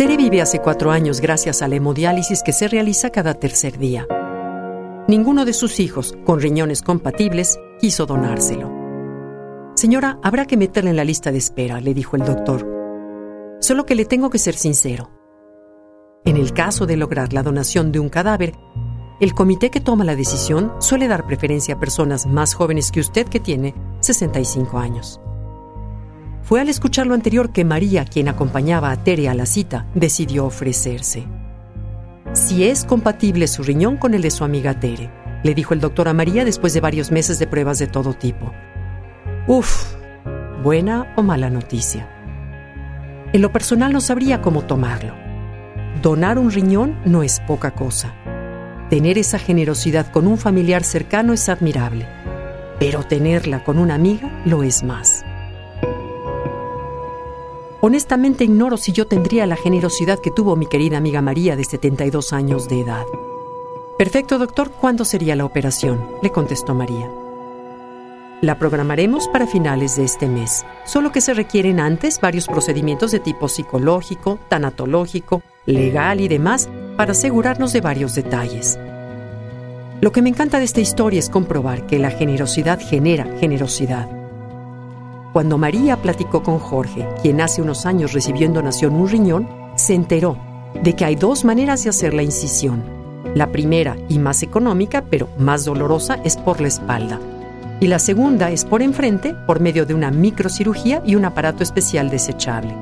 [0.00, 4.06] Tere vive hace cuatro años gracias a la hemodiálisis que se realiza cada tercer día.
[5.08, 8.72] Ninguno de sus hijos, con riñones compatibles, quiso donárselo.
[9.76, 12.66] Señora, habrá que meterla en la lista de espera, le dijo el doctor.
[13.60, 15.10] Solo que le tengo que ser sincero.
[16.24, 18.54] En el caso de lograr la donación de un cadáver,
[19.20, 23.28] el comité que toma la decisión suele dar preferencia a personas más jóvenes que usted
[23.28, 25.20] que tiene 65 años.
[26.50, 30.46] Fue al escuchar lo anterior que María, quien acompañaba a Tere a la cita, decidió
[30.46, 31.28] ofrecerse.
[32.32, 35.12] Si es compatible su riñón con el de su amiga Tere,
[35.44, 38.52] le dijo el doctor a María después de varios meses de pruebas de todo tipo.
[39.46, 39.94] Uf,
[40.60, 42.08] buena o mala noticia.
[43.32, 45.14] En lo personal no sabría cómo tomarlo.
[46.02, 48.12] Donar un riñón no es poca cosa.
[48.88, 52.08] Tener esa generosidad con un familiar cercano es admirable,
[52.80, 55.24] pero tenerla con una amiga lo es más.
[57.82, 62.34] Honestamente ignoro si yo tendría la generosidad que tuvo mi querida amiga María de 72
[62.34, 63.06] años de edad.
[63.96, 65.98] Perfecto, doctor, ¿cuándo sería la operación?
[66.22, 67.10] le contestó María.
[68.42, 73.20] La programaremos para finales de este mes, solo que se requieren antes varios procedimientos de
[73.20, 78.78] tipo psicológico, tanatológico, legal y demás para asegurarnos de varios detalles.
[80.02, 84.19] Lo que me encanta de esta historia es comprobar que la generosidad genera generosidad
[85.32, 89.94] cuando María platicó con Jorge, quien hace unos años recibió en donación un riñón, se
[89.94, 90.36] enteró
[90.82, 92.82] de que hay dos maneras de hacer la incisión.
[93.34, 97.20] La primera y más económica, pero más dolorosa, es por la espalda.
[97.78, 102.10] Y la segunda es por enfrente, por medio de una microcirugía y un aparato especial
[102.10, 102.74] desechable.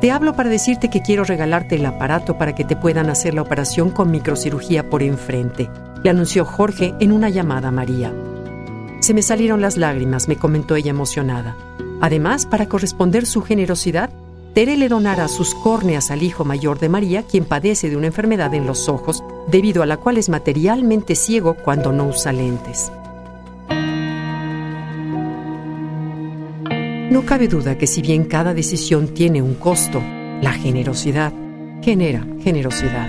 [0.00, 3.42] Te hablo para decirte que quiero regalarte el aparato para que te puedan hacer la
[3.42, 5.68] operación con microcirugía por enfrente,
[6.02, 8.12] le anunció Jorge en una llamada a María.
[9.04, 11.58] Se me salieron las lágrimas, me comentó ella emocionada.
[12.00, 14.08] Además, para corresponder su generosidad,
[14.54, 18.54] Tere le donará sus córneas al hijo mayor de María, quien padece de una enfermedad
[18.54, 22.90] en los ojos, debido a la cual es materialmente ciego cuando no usa lentes.
[27.10, 30.02] No cabe duda que si bien cada decisión tiene un costo,
[30.40, 31.30] la generosidad
[31.82, 33.06] genera generosidad.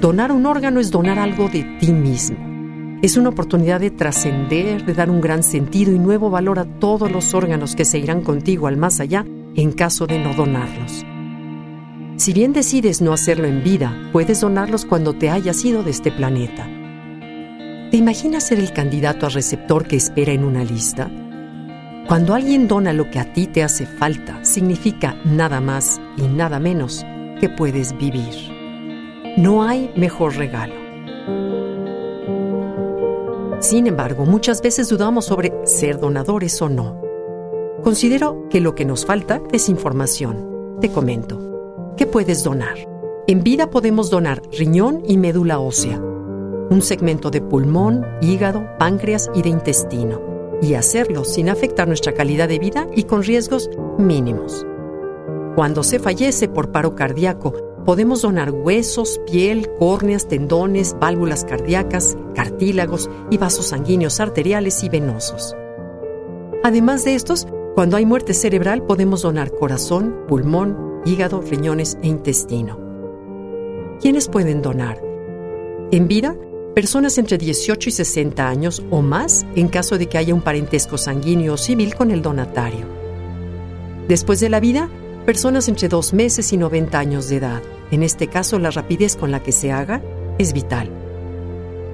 [0.00, 2.55] Donar un órgano es donar algo de ti mismo.
[3.02, 7.10] Es una oportunidad de trascender, de dar un gran sentido y nuevo valor a todos
[7.10, 11.04] los órganos que se irán contigo al más allá en caso de no donarlos.
[12.16, 16.10] Si bien decides no hacerlo en vida, puedes donarlos cuando te hayas ido de este
[16.10, 16.64] planeta.
[17.90, 21.10] ¿Te imaginas ser el candidato a receptor que espera en una lista?
[22.08, 26.58] Cuando alguien dona lo que a ti te hace falta, significa nada más y nada
[26.58, 27.04] menos
[27.40, 28.34] que puedes vivir.
[29.36, 30.85] No hay mejor regalo.
[33.68, 37.02] Sin embargo, muchas veces dudamos sobre ser donadores o no.
[37.82, 40.78] Considero que lo que nos falta es información.
[40.80, 41.92] Te comento.
[41.96, 42.76] ¿Qué puedes donar?
[43.26, 49.42] En vida podemos donar riñón y médula ósea, un segmento de pulmón, hígado, páncreas y
[49.42, 50.20] de intestino,
[50.62, 54.64] y hacerlo sin afectar nuestra calidad de vida y con riesgos mínimos.
[55.56, 57.52] Cuando se fallece por paro cardíaco,
[57.86, 65.56] podemos donar huesos, piel, córneas, tendones, válvulas cardíacas, cartílagos y vasos sanguíneos arteriales y venosos.
[66.64, 67.46] Además de estos,
[67.76, 72.80] cuando hay muerte cerebral podemos donar corazón, pulmón, hígado, riñones e intestino.
[74.00, 75.00] ¿Quiénes pueden donar?
[75.92, 76.36] En vida,
[76.74, 80.98] personas entre 18 y 60 años o más en caso de que haya un parentesco
[80.98, 82.86] sanguíneo o civil con el donatario.
[84.08, 84.90] Después de la vida,
[85.24, 87.62] personas entre dos meses y 90 años de edad.
[87.90, 90.02] En este caso, la rapidez con la que se haga
[90.38, 90.90] es vital.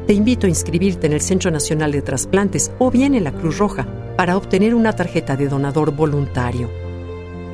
[0.06, 3.58] Te invito a inscribirte en el Centro Nacional de Trasplantes o bien en la Cruz
[3.58, 6.68] Roja para obtener una tarjeta de donador voluntario.